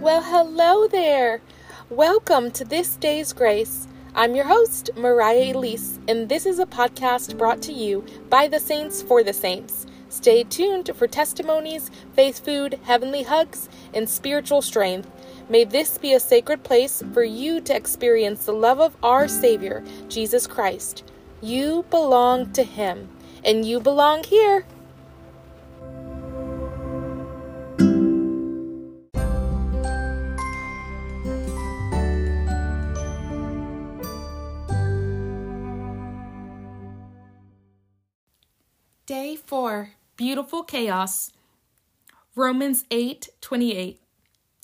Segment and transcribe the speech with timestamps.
[0.00, 1.42] Well, hello there.
[1.90, 3.86] Welcome to this day's grace.
[4.14, 8.58] I'm your host, Mariah Elise, and this is a podcast brought to you by the
[8.58, 9.84] Saints for the Saints.
[10.08, 15.10] Stay tuned for testimonies, faith food, heavenly hugs, and spiritual strength.
[15.50, 19.84] May this be a sacred place for you to experience the love of our Savior,
[20.08, 21.04] Jesus Christ.
[21.42, 23.10] You belong to Him,
[23.44, 24.64] and you belong here.
[39.50, 41.32] 4 Beautiful Chaos.
[42.36, 44.00] Romans 8 28.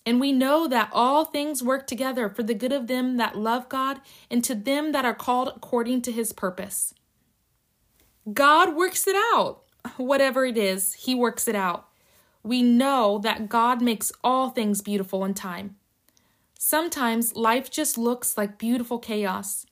[0.06, 3.68] And we know that all things work together for the good of them that love
[3.68, 4.00] God
[4.30, 6.94] and to them that are called according to his purpose.
[8.32, 9.64] God works it out.
[9.96, 11.88] Whatever it is, he works it out.
[12.44, 15.74] We know that God makes all things beautiful in time.
[16.60, 19.66] Sometimes life just looks like beautiful chaos.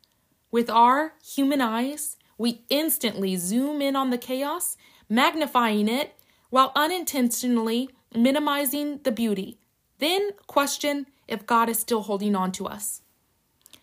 [0.51, 4.77] With our human eyes, we instantly zoom in on the chaos,
[5.09, 6.15] magnifying it
[6.51, 9.59] while unintentionally minimizing the beauty.
[9.99, 13.03] Then question if God is still holding on to us.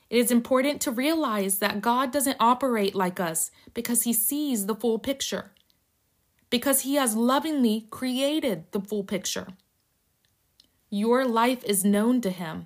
[0.09, 4.75] It is important to realize that God doesn't operate like us because he sees the
[4.75, 5.51] full picture,
[6.49, 9.47] because he has lovingly created the full picture.
[10.89, 12.65] Your life is known to him.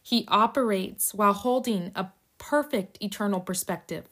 [0.00, 4.04] He operates while holding a perfect eternal perspective.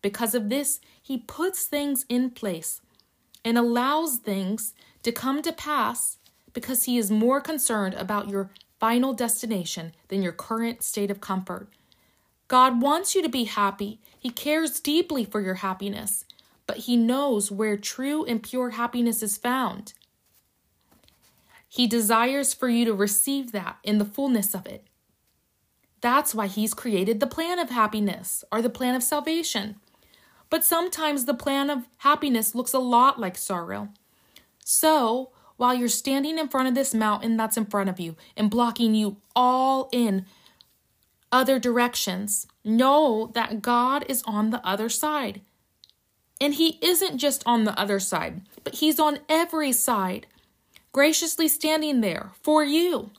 [0.00, 2.80] Because of this, he puts things in place
[3.44, 6.18] and allows things to come to pass
[6.52, 11.68] because he is more concerned about your final destination than your current state of comfort.
[12.48, 14.00] God wants you to be happy.
[14.18, 16.24] He cares deeply for your happiness,
[16.66, 19.92] but he knows where true and pure happiness is found.
[21.68, 24.86] He desires for you to receive that in the fullness of it.
[26.00, 29.76] That's why he's created the plan of happiness or the plan of salvation.
[30.50, 33.88] But sometimes the plan of happiness looks a lot like sorrow.
[34.64, 38.50] So, while you're standing in front of this mountain that's in front of you and
[38.50, 40.24] blocking you all in
[41.30, 45.40] other directions, know that God is on the other side.
[46.40, 50.26] And He isn't just on the other side, but He's on every side,
[50.92, 53.10] graciously standing there for you.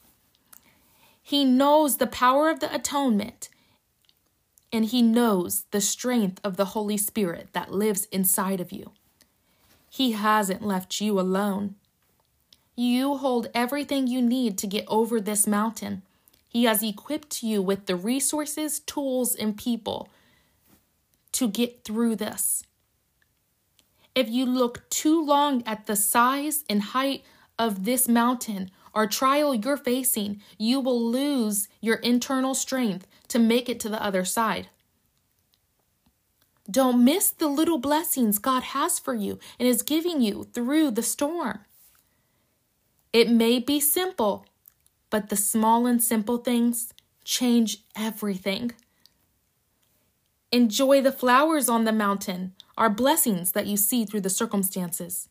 [1.21, 3.49] He knows the power of the atonement
[4.71, 8.91] and he knows the strength of the Holy Spirit that lives inside of you.
[9.89, 11.75] He hasn't left you alone.
[12.75, 16.03] You hold everything you need to get over this mountain.
[16.47, 20.09] He has equipped you with the resources, tools, and people
[21.33, 22.63] to get through this.
[24.15, 27.23] If you look too long at the size and height
[27.57, 33.69] of this mountain or trial you're facing, you will lose your internal strength to make
[33.69, 34.69] it to the other side.
[36.69, 41.03] Don't miss the little blessings God has for you and is giving you through the
[41.03, 41.59] storm.
[43.11, 44.45] It may be simple,
[45.09, 48.71] but the small and simple things change everything.
[50.51, 55.27] Enjoy the flowers on the mountain, are blessings that you see through the circumstances.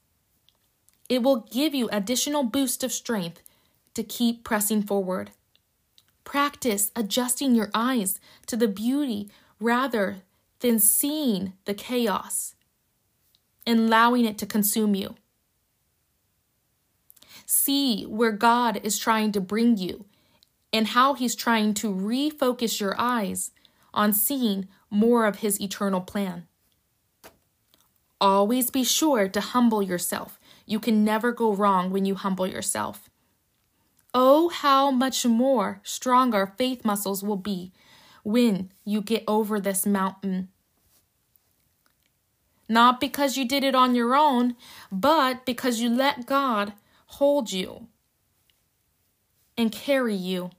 [1.08, 3.42] It will give you additional boost of strength
[3.98, 5.32] to keep pressing forward.
[6.22, 9.28] Practice adjusting your eyes to the beauty
[9.58, 10.18] rather
[10.60, 12.54] than seeing the chaos
[13.66, 15.16] and allowing it to consume you.
[17.44, 20.04] See where God is trying to bring you
[20.72, 23.50] and how He's trying to refocus your eyes
[23.92, 26.46] on seeing more of His eternal plan.
[28.20, 30.38] Always be sure to humble yourself.
[30.66, 33.10] You can never go wrong when you humble yourself.
[34.14, 37.72] Oh, how much more strong our faith muscles will be
[38.22, 40.48] when you get over this mountain.
[42.68, 44.54] Not because you did it on your own,
[44.92, 46.74] but because you let God
[47.06, 47.88] hold you
[49.56, 50.50] and carry you.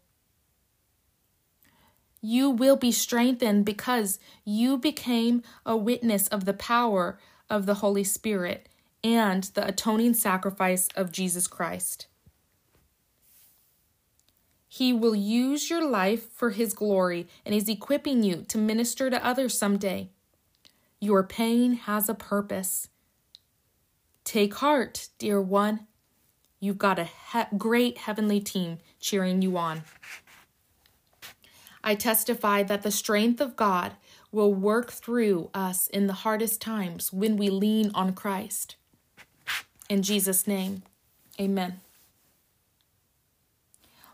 [2.21, 7.17] You will be strengthened because you became a witness of the power
[7.49, 8.67] of the Holy Spirit
[9.03, 12.07] and the atoning sacrifice of Jesus Christ.
[14.71, 19.25] He will use your life for His glory and is equipping you to minister to
[19.25, 20.09] others someday.
[21.01, 22.87] Your pain has a purpose.
[24.23, 25.87] Take heart, dear one.
[26.59, 29.83] You've got a he- great heavenly team cheering you on.
[31.83, 33.93] I testify that the strength of God
[34.31, 38.75] will work through us in the hardest times when we lean on Christ.
[39.89, 40.83] In Jesus' name,
[41.41, 41.79] amen.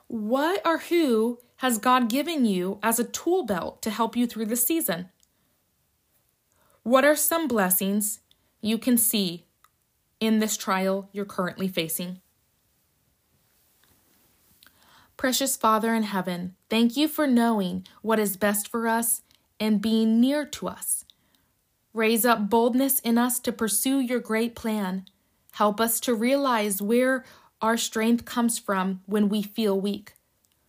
[0.08, 4.46] What or who has God given you as a tool belt to help you through
[4.46, 5.10] the season?
[6.84, 8.20] What are some blessings
[8.62, 9.46] you can see
[10.20, 12.22] in this trial you're currently facing?
[15.18, 19.22] Precious Father in heaven, thank you for knowing what is best for us
[19.60, 21.06] and being near to us.
[21.94, 25.06] Raise up boldness in us to pursue your great plan.
[25.54, 27.24] Help us to realize where
[27.62, 30.14] our strength comes from when we feel weak.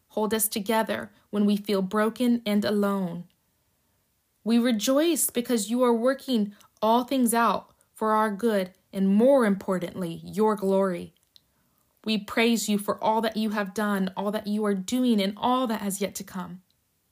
[0.08, 3.24] Hold us together when we feel broken and alone.
[4.44, 10.20] We rejoice because you are working all things out for our good and, more importantly,
[10.22, 11.12] your glory.
[12.04, 15.34] We praise you for all that you have done, all that you are doing, and
[15.36, 16.62] all that has yet to come.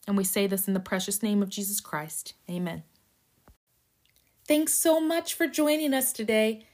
[0.07, 2.35] And we say this in the precious name of Jesus Christ.
[2.49, 2.85] Amen.
[4.47, 6.67] Thanks so much for joining us today.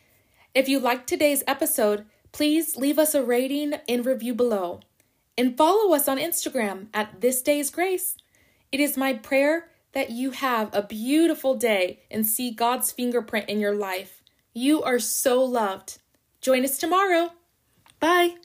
[0.54, 4.80] If you liked today's episode, please leave us a rating and review below.
[5.36, 8.16] And follow us on Instagram at This Day's Grace.
[8.72, 13.58] It is my prayer that you have a beautiful day and see God's fingerprint in
[13.58, 14.22] your life.
[14.52, 15.98] You are so loved.
[16.40, 17.32] Join us tomorrow.
[17.98, 18.36] Bye.